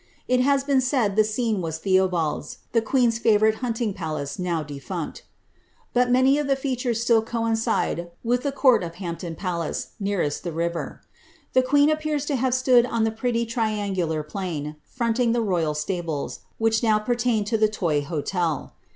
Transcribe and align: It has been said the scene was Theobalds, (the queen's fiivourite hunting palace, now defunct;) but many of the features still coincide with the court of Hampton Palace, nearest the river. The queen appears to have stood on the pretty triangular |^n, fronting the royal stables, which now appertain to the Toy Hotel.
It 0.27 0.39
has 0.39 0.63
been 0.63 0.81
said 0.81 1.15
the 1.15 1.23
scene 1.23 1.61
was 1.61 1.77
Theobalds, 1.77 2.57
(the 2.71 2.81
queen's 2.81 3.19
fiivourite 3.19 3.59
hunting 3.61 3.93
palace, 3.93 4.39
now 4.39 4.63
defunct;) 4.63 5.21
but 5.93 6.09
many 6.09 6.39
of 6.39 6.47
the 6.47 6.55
features 6.55 6.99
still 7.03 7.21
coincide 7.21 8.09
with 8.23 8.41
the 8.41 8.51
court 8.51 8.83
of 8.83 8.95
Hampton 8.95 9.35
Palace, 9.35 9.89
nearest 9.99 10.43
the 10.43 10.51
river. 10.51 11.03
The 11.53 11.61
queen 11.61 11.91
appears 11.91 12.25
to 12.33 12.35
have 12.35 12.55
stood 12.55 12.87
on 12.87 13.03
the 13.03 13.11
pretty 13.11 13.45
triangular 13.45 14.23
|^n, 14.23 14.77
fronting 14.81 15.33
the 15.33 15.41
royal 15.43 15.75
stables, 15.75 16.39
which 16.57 16.81
now 16.81 16.95
appertain 16.95 17.45
to 17.45 17.57
the 17.59 17.67
Toy 17.69 18.01
Hotel. 18.01 18.73